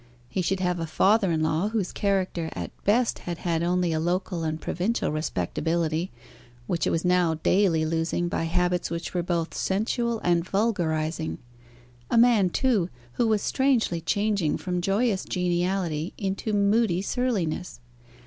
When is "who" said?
13.13-13.27